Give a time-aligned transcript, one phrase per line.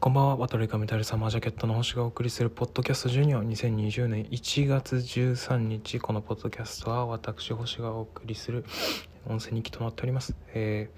[0.00, 3.40] こんばんは、渡り神タルサマージャケットの星がお送りするポッドキャストジュニア。
[3.40, 8.64] 2020年1月13日、このポッドキャストは私星がお送りする
[9.26, 10.34] 音声日記となっております。
[10.54, 10.88] え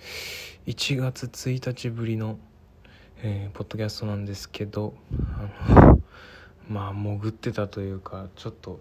[0.66, 2.38] ー、1月1日ぶりの、
[3.24, 4.94] えー、ポッドキャストなんですけど、
[5.37, 6.00] あの
[6.71, 8.78] まあ、潜ってたというか、ちょっと、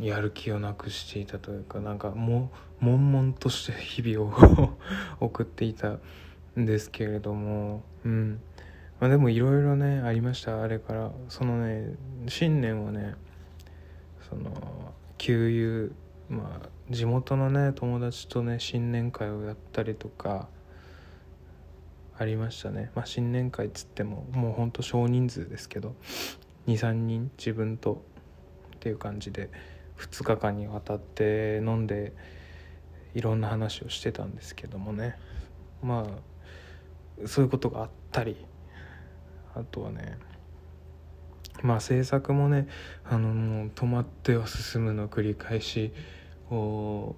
[0.00, 2.50] やる気をなくしていたというかなんかも
[2.80, 4.78] 悶々として日々を
[5.20, 5.98] 送っていた
[6.58, 8.40] んですけれどもうん。
[9.02, 10.62] まあでもいろいろねありました。
[10.62, 11.10] あれから。
[11.28, 11.96] そのね
[12.28, 13.16] 新年はね
[14.30, 15.92] その給
[16.30, 20.46] 油まあ地元のね友達とね新年会をやったりとか
[22.16, 22.92] ありましたね。
[22.94, 25.96] まあ新年会っつってももうほんと少人数ですけど
[26.68, 28.04] 23人自分と
[28.76, 29.50] っていう感じで
[29.98, 32.12] 2日間にわたって飲んで
[33.14, 35.18] いろんな話をしてたんですけどもね。
[35.82, 38.36] まあそういうことがあったり
[39.54, 40.18] あとはね
[41.62, 42.68] まあ制作もね
[43.04, 45.92] あのもう止まっては進むの繰り返し
[46.50, 47.16] を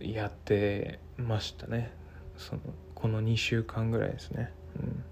[0.00, 1.92] やってましたね。
[2.36, 2.60] その
[2.94, 5.04] この2週間ぐらいですね、うん、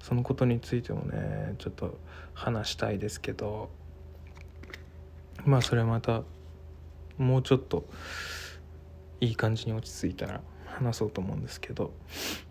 [0.00, 1.98] そのことについてもねちょっと
[2.34, 3.70] 話したいですけど。
[5.44, 6.22] まあそれまた
[7.16, 7.84] もうちょっと
[9.20, 10.40] いい感じに落ち着いたら
[10.78, 11.92] 話そうと思うんですけど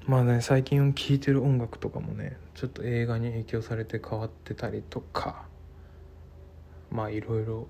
[0.05, 5.45] まあね最近聴いてる音楽とかもねちょっと映画に影響されて変わってたりとか
[6.91, 7.67] まあいろいろ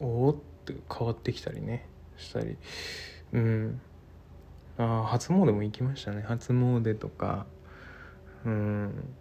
[0.00, 0.34] おおっ
[0.64, 2.56] て変わってきたりねしたり
[3.32, 3.80] うん。
[4.76, 6.22] あ初詣も行きましたね。
[6.26, 7.46] 初詣とか
[8.44, 9.14] うん。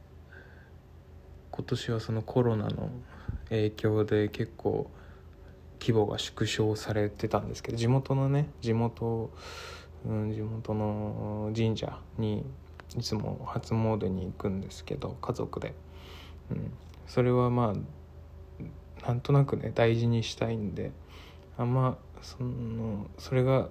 [1.52, 2.90] 今年はそのコロナの
[3.50, 4.90] 影響で結構
[5.80, 9.32] 規模が縮小されてたんですけど地元のね地元
[10.06, 12.46] うん、地元の神社に
[12.98, 15.74] いつも初詣に行くんですけど家族で、
[16.52, 16.74] うん、
[17.08, 20.92] それはまあなんとなくね大事にしたいんで
[21.58, 23.70] あんまそのそれが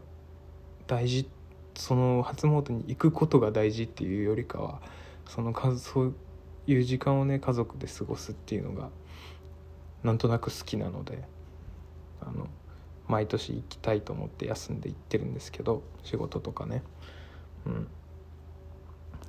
[0.86, 1.28] 大事
[1.74, 4.80] その初詣に行くことが大事っていうよりかは
[5.26, 6.14] そのかそう
[6.66, 8.90] いう時間をね家族で過ごすっていうのが
[10.02, 11.22] なんとなく好きなので
[12.20, 12.46] あの
[13.12, 16.82] 毎年行きたいと思って休んで行ってるんですけど仕事とかね。
[17.66, 17.88] うん。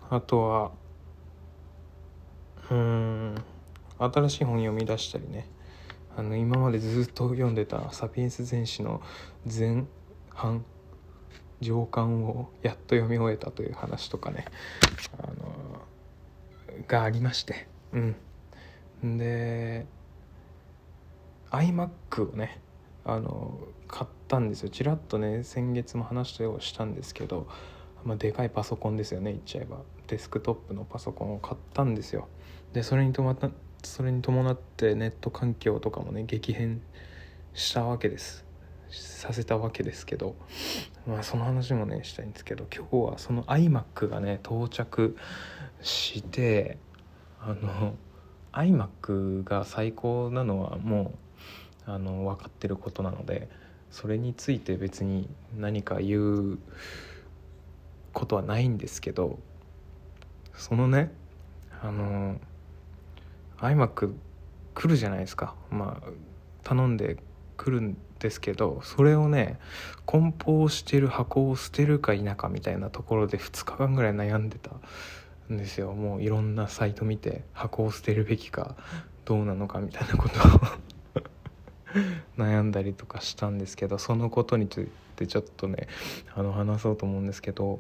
[0.10, 0.72] あとは
[2.72, 3.36] うん
[4.00, 5.50] 新しい本読み出したりね。
[6.16, 9.02] あの今までずっと読んでた「サピエンス全史」の
[9.46, 9.84] 前
[10.30, 10.64] 半
[11.60, 14.46] 上巻をやっと読み終えたという話とかね
[15.18, 15.34] あの
[16.88, 17.68] がありまして。
[17.92, 19.18] うん。
[19.18, 19.86] で
[21.52, 22.62] iMac をね
[23.06, 24.70] あの買ったんですよ。
[24.70, 27.48] ちらっとね先月も話をしたんですけど、
[28.04, 29.78] まあ、でかいパソコンですよね言っちゃえば。
[30.08, 32.28] デスクトップのパソコンを買ったんですよ。
[32.74, 33.50] でそれに伴った
[33.84, 36.82] それに伴ってネット環境とかもね激変
[37.54, 38.46] したわけです。
[38.90, 40.36] させたわけですけど
[41.08, 45.18] まあその話もねしたいんですけど今日はその iMac がね到着
[45.82, 46.78] して
[47.40, 47.96] あの
[48.52, 51.18] iMac が最高なのはもう
[51.86, 53.50] あの分かってることなので
[53.92, 56.60] それについて別に何か言う
[58.12, 59.40] ことはないんですけど
[60.56, 61.12] そのね
[61.82, 62.40] あの
[63.58, 64.14] iMac
[64.74, 65.56] 来るじゃないですか。
[65.70, 66.10] まあ
[66.64, 67.18] 頼んで
[67.58, 69.60] 来るんですけどそれをね
[70.06, 74.72] 梱包してる箱を捨てるか否かみたいなところで2日間ぐらい悩んでた
[75.54, 75.94] んですよ。
[75.94, 78.76] もういろんなサイト見て箱を捨てるべきか
[79.26, 80.62] どうなのかみたいなことを
[82.38, 85.88] 悩んだりとかしたんですけどそのことについてちょっとね
[86.36, 87.80] あの話そうと思うんですけど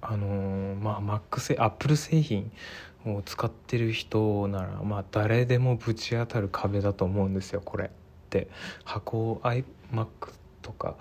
[0.00, 2.50] あのー、まあ Mac 製 Apple 製品
[3.06, 7.88] を使ってる人ならまあ誰でもぶち当たる壁だと思うんですよこれっ
[8.30, 8.48] て
[8.84, 9.64] 箱を iMac
[10.62, 10.96] とか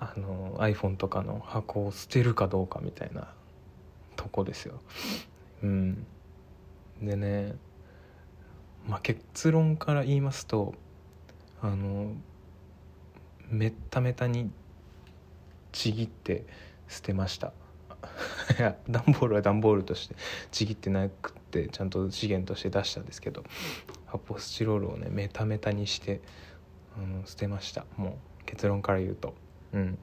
[0.00, 3.28] あの iPhone とかの箱を捨てるかどうかみたいな
[4.16, 4.80] とこですよ。
[5.62, 6.06] うん、
[7.00, 7.54] でね
[8.86, 10.74] まあ、結論から言いますと
[11.64, 12.12] あの
[13.48, 14.50] めっためたに
[15.72, 16.44] ちぎって
[16.88, 17.54] 捨てました。
[18.58, 20.14] いや段ボールは段ボールとして
[20.50, 23.44] ちぎってなくってちゃんと資源として出したんですけど
[24.04, 26.20] 発泡スチロールをねメタメタにして、
[26.98, 27.86] うん、捨てました。
[27.96, 29.34] もう結論から言うと。
[29.72, 29.98] うん。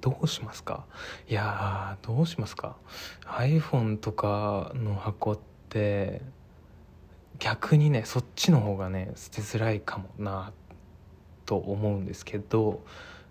[0.00, 0.86] どうしますか？
[1.28, 2.76] いやどうしますか
[3.24, 5.38] ？iPhone とかの箱っ
[5.68, 6.22] て
[7.40, 10.52] 逆にねそっちの方がね捨てづらいかもな
[11.46, 12.84] と思うんですけど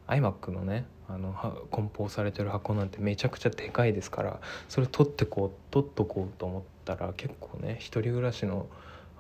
[0.08, 1.34] iMac のねあの
[1.72, 8.68] 梱包されてる箱なんてめちゃくちゃでかいですからそれ取ってこう取っとこうと思ったら結構ね一人暮らしの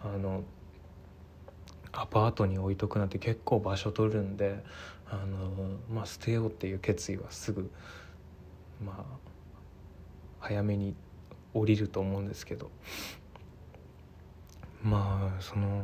[0.03, 0.43] あの
[1.91, 4.63] アパートに置いとくなんて結構場所取るんで
[5.09, 7.69] あの、まあ、捨てようっていう決意はすぐ
[8.83, 9.03] まあ
[10.39, 10.95] 早めに
[11.53, 12.71] 降りると思うんですけど。
[14.83, 15.83] まあその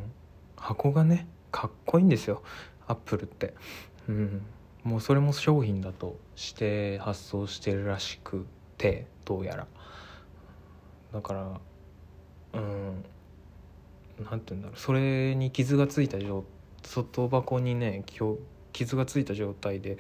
[0.56, 2.42] 箱がねかっこいいんですよ。
[2.88, 3.54] アップルって。
[4.08, 4.46] うん。
[4.84, 8.46] もうそれも商品だとして発送してるらしく
[8.78, 9.68] てどうやら。
[11.14, 11.60] だから
[12.54, 13.06] うん。
[14.30, 14.80] 何て言うんだろう。
[14.80, 16.46] それに傷がついた状
[16.84, 19.98] 外箱にね傷がついた状態で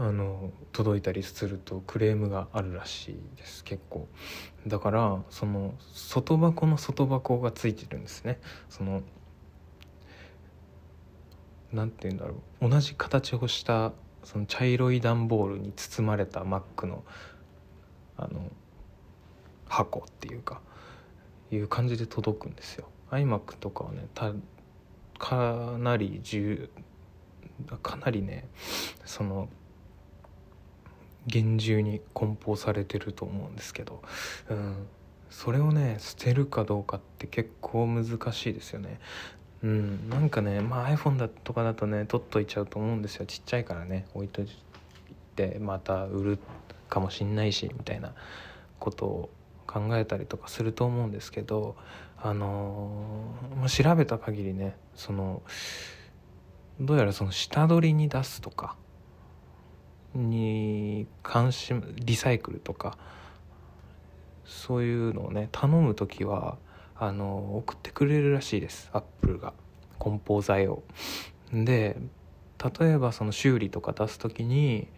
[0.00, 3.64] あの届いたりするとクレームがあるらしいです。
[3.64, 4.06] 結構。
[4.66, 8.38] だからその外箱の外箱がついてるんですね。
[8.68, 9.02] その
[11.72, 12.68] 何て言うんだろう。
[12.68, 13.92] 同じ形をした
[14.22, 17.02] その茶色い段ボールに包まれた Mac の
[18.16, 18.50] あの
[19.66, 20.60] 箱っていうか
[21.50, 22.88] いう感じで届くんですよ。
[23.10, 24.32] iMac とかはねた
[25.18, 26.68] かなり重
[27.82, 28.48] かなりね
[29.04, 29.48] その
[31.28, 34.02] 厳重に梱包されてると思うんですけど、
[34.50, 34.86] うん、
[35.30, 38.98] それをね捨てるかどうかって結構難しいですよね。
[39.62, 43.26] うん、なんかね、まあ、iPhone だとかだとね取っといちゃうと思うんですよ。
[43.26, 44.06] ちっちゃいからね。
[44.14, 44.48] 置いとい
[45.36, 46.38] てまた売る
[46.88, 48.14] かもしんないしみたいな。
[48.78, 49.30] ことを
[49.66, 51.76] 考えたりとかすると思うんですけど。
[52.20, 55.42] あのー、調べた限りねその
[56.80, 58.76] どうやらその下取りに出すとか
[60.18, 62.98] に関心リサイクルとか
[64.44, 66.58] そういうのをね頼む時は
[66.96, 68.90] あの送ってくれるらしいです。
[68.92, 69.52] アップルが。
[69.98, 70.82] 梱包材を。
[71.52, 71.96] で
[72.80, 74.88] 例えばその修理とか出す時に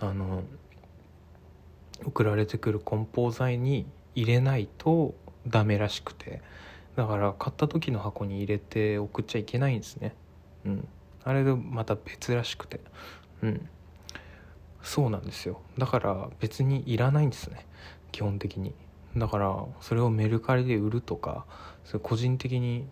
[0.00, 0.42] あの
[2.04, 5.14] 送られてくる梱包材に入れないと
[5.46, 6.42] ダメらしくて。
[6.96, 10.14] だから買った時の箱に入れて送っちゃいけないんですね。
[10.64, 10.88] うん。
[11.24, 12.80] あれでまた別らしくて。
[13.42, 13.68] うん。
[14.84, 15.60] そうなんですよ。
[15.78, 17.66] だから別にいらないんですね。
[18.12, 18.74] 基本的に。
[19.16, 21.46] だからそれをメルカリで売るとか
[21.84, 22.86] それ個人的に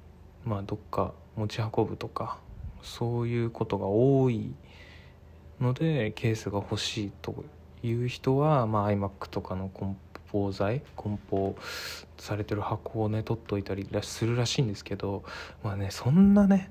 [0.45, 2.39] まあどっか持ち運ぶとか
[2.83, 4.55] そういうことが多い
[5.61, 7.45] のでケースが欲しいと
[7.83, 9.97] いう人は、まあ、iMac とかの梱
[10.31, 11.57] 包材梱包
[12.19, 15.25] されてる箱をね取っといたりするらしいんですけど
[15.63, 16.71] まあねそんなね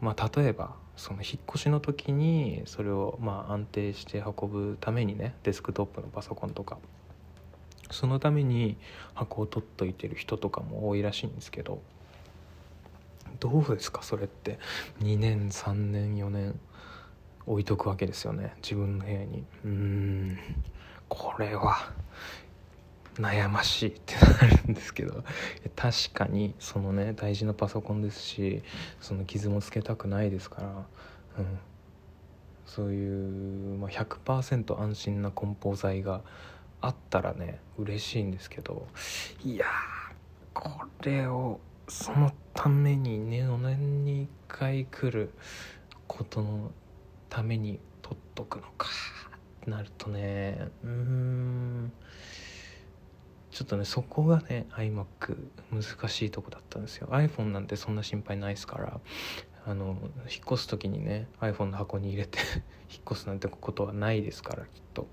[0.00, 6.78] まあ例えばその引っ越しの時にそれをまあ安定して運ぶためにねデスクトップのパソコンとか。
[7.92, 8.76] そのために
[9.14, 11.80] 箱を取っといてる人とかも多いらしいんですけど。
[13.38, 14.58] どうですかそれって。
[15.00, 16.58] 2年3年4年
[17.46, 18.54] 置いとくわけですよね。
[18.56, 19.44] 自分の部屋に。
[19.64, 20.38] うーん。
[21.08, 21.92] これは
[23.20, 25.24] 悩ましいってなるんですけど
[25.74, 28.62] 確かにそのね大事なパソコンですし
[29.00, 30.68] その傷もつけたくないですから、
[31.38, 31.58] うん、
[32.66, 36.22] そういう、まあ、100%安心な梱包材が
[36.80, 38.86] あったらね嬉しいんですけど
[39.44, 39.66] いや
[40.52, 40.70] こ
[41.02, 45.30] れをそのためにね4年に1回来る
[46.06, 46.70] ことの
[47.28, 48.88] ために取っとくのか
[49.62, 51.92] ってなるとねうん。
[53.56, 55.06] ちょっとねそこがね iMac
[55.72, 57.08] 難しいとこだったんですよ。
[57.10, 59.00] iPhone なんてそんな心配ないですから。
[59.64, 59.96] あの
[60.30, 62.38] 引っ越す時にね iPhone の箱に入れて
[62.92, 65.08] 引っ越すなんてことはないですからきっと。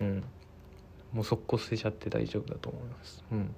[0.00, 0.24] うん。
[1.12, 3.24] もう速攻捨てちゃって大丈夫だと思います。
[3.30, 3.54] うん。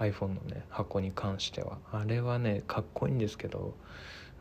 [0.00, 1.78] iPhone のね箱に関しては。
[1.92, 3.76] あれはねかっこいいんですけど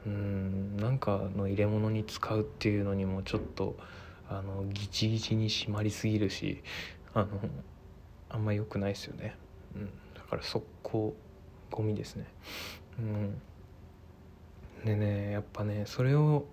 [0.03, 3.77] うんなんかの入れ物に使うっていうのにもちょっと
[4.27, 6.63] あのギチギチに締まりすぎるし
[7.13, 7.27] あの
[8.29, 9.35] あんま良くないですよね、
[9.75, 11.15] うん、だから速攻
[11.71, 12.25] ゴミですね。
[12.99, 13.41] うん。
[14.85, 16.45] でねやっぱねそれを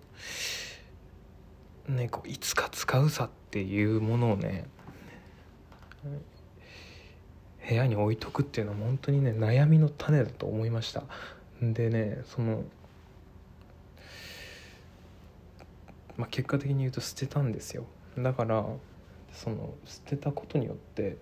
[1.88, 4.67] ねこういつか使うさっていうものをね
[7.69, 11.05] 部屋に置いとくっていうのは本当にね悩みの種だと思いました。
[11.61, 12.64] でねその
[16.17, 17.85] まあ結果的に言うと捨てたんですよ。
[18.19, 18.67] だから
[19.33, 21.17] その捨てたことによって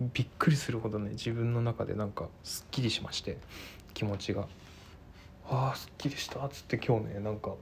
[0.00, 3.38] びっくりするほどね自分の中でなんかすっきりしまして
[3.92, 4.46] 気持ちが。
[5.46, 7.54] ああすっきりしたっつって今日ねなんか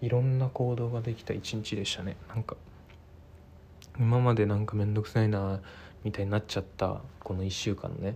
[0.00, 2.16] いろんな行動ができた一日でしたね。
[2.28, 2.56] なんか
[3.98, 5.60] 今までなんか面倒くさいな
[6.04, 8.14] みたいになっちゃったこの1週間ね。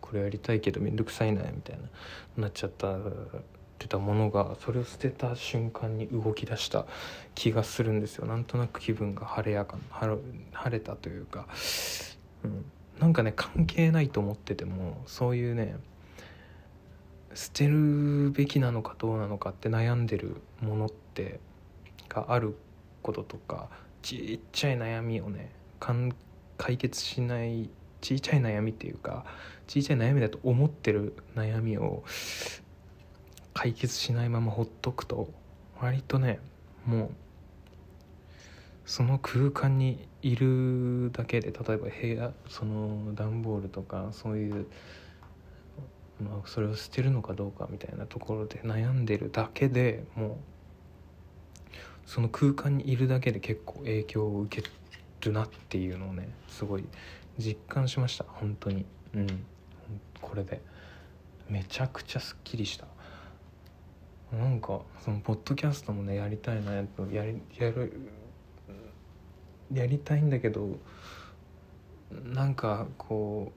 [0.00, 1.78] これやりたいけど面倒くさいなみたい
[2.36, 2.96] ななっちゃった
[3.84, 6.86] てたものがそれを捨てた瞬間に動き出した
[7.34, 8.26] 気がするんですよ。
[8.26, 10.18] なんとなく気分が晴れやか晴
[10.52, 11.46] 晴れたというか、
[12.44, 12.64] うん、
[12.98, 15.76] なんかね関係ないと思っててもそういうね
[17.34, 21.40] 捨てるべきなのかどうなのかって悩んでるものって
[22.08, 22.56] がある
[23.02, 23.68] こととか
[24.02, 25.50] ちっちゃい悩みをね
[26.56, 27.68] 解決しない
[28.00, 29.24] ちっちゃい悩みっていうか
[29.66, 32.04] ちっちゃい悩みだと思ってる悩みを
[33.52, 35.28] 解決しないままほっとくと
[35.80, 36.38] 割とね
[36.86, 37.10] もう
[38.84, 44.66] その空間にいるだけで例えば部屋その段ボールとかそういう、
[46.20, 50.30] まあ、それを捨てるのかどうかみたいなところで悩んでるだけでもう
[52.06, 54.68] その空間にいるだけで結構影響を受け
[55.22, 56.84] るなっていうのをねすごい
[57.38, 58.84] 実感しました本当に。
[59.14, 59.26] うん。
[60.20, 60.60] これで。
[61.48, 62.86] めちゃくちゃすっきりした。
[64.36, 67.92] なんかそのポッドキャストもねやりたいなややりやる
[69.72, 70.78] やりたいんだけど
[72.24, 73.52] なんかこ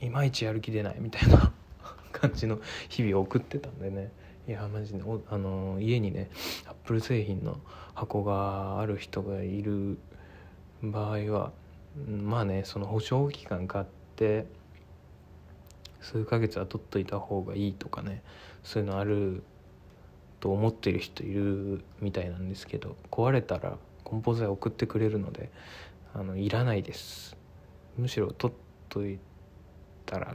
[0.00, 1.52] ういまいちやる気出ないみたいな
[2.12, 4.10] 感じの日々を送ってたんでね。
[4.48, 6.30] いやマジでおあの家にね
[6.66, 7.60] アップル製品の
[7.94, 9.98] 箱がある人がいる
[10.82, 11.52] 場合は
[12.06, 13.84] まあねその保証期間買っ
[14.16, 14.46] て
[16.00, 18.22] 数ヶ月は取っといた方がいいとかね
[18.62, 19.42] そういうのある
[20.40, 23.76] と思ってる人いるみたいなんですけど壊れたら
[24.08, 25.50] 梱包材送ってくれるので
[26.14, 27.36] あのいらないです。
[27.96, 28.56] むしろ取っ
[28.88, 29.18] とい
[30.06, 30.34] たら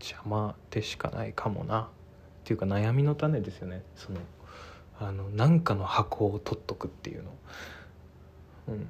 [0.00, 1.82] 邪魔でしかないかもな。
[1.82, 3.82] っていうか悩みの種ですよね。
[3.94, 4.18] その
[4.98, 7.30] あの何かの箱を取っとくっていうの。
[8.68, 8.88] うん。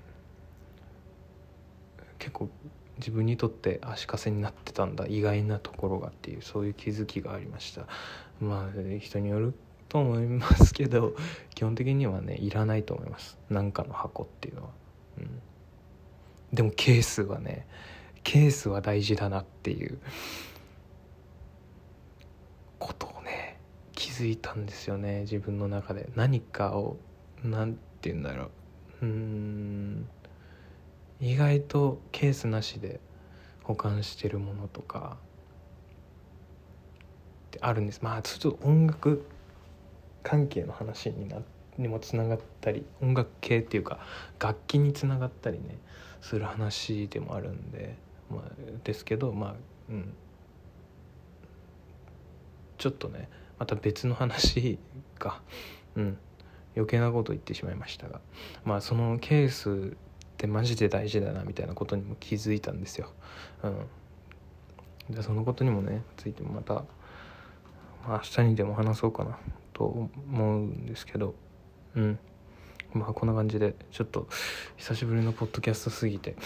[2.19, 2.49] 結構
[2.99, 5.07] 自分にとって足かせになってたんだ。
[5.07, 7.87] 意外なところがっていうそういう気づきがありました。
[8.41, 9.55] まあ人による
[9.93, 11.15] と思いますけど
[11.55, 13.39] 基本的にはねいらないと思います。
[13.51, 14.69] 何かの箱っていうのは、
[15.19, 15.43] うん、
[16.55, 17.67] でもケースはね
[18.23, 19.99] ケースは大事だなっていう。
[22.79, 23.59] ことをね
[23.93, 26.09] 気づいたんですよね自分の中で。
[26.17, 26.97] 何かを
[27.45, 28.45] 何て言うんだろ
[29.03, 29.05] う。
[29.05, 30.09] うん。
[31.21, 32.99] 意外とケースなしで
[33.63, 35.19] 保管してるものとか
[37.49, 38.01] ってあるんです。
[38.01, 39.25] まあちょっと音楽
[40.23, 41.38] 関係の話にな
[41.79, 43.99] にもつながったり音楽系っていうか
[44.38, 45.79] 楽器につながったりね
[46.21, 47.97] する話でもあるんで、
[48.31, 48.43] まあ、
[48.85, 49.55] ですけどまあ
[49.88, 50.12] うん。
[52.79, 54.79] ちょっとねまた別の話
[55.19, 55.41] が
[55.97, 56.19] うん。
[56.75, 58.21] 余計なこと言ってしまいましたが
[58.64, 59.97] まあそのケースっ
[60.38, 63.12] てマジで大事だなみたいなことにも気づいたんですよ。
[63.62, 66.83] うん、でそのことにもねついてもまた、ま
[68.07, 69.38] あ、明日にでも話そうかな。
[69.73, 71.35] と思うんですけど
[71.97, 72.19] うん。
[72.95, 74.29] まあこんな感じでちょっと
[74.76, 76.37] 久しぶりのポッドキャストすぎて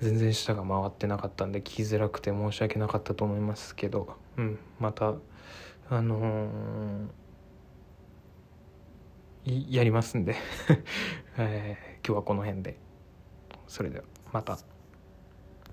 [0.00, 4.58] 全然舌が回ってなかったんで聞きづらくて申し訳なかったと思いますけどうん。
[4.78, 5.14] また
[5.88, 10.34] あのー、やりますんで。
[11.38, 12.76] えー、今日はこの辺で。
[13.68, 14.75] それではまた。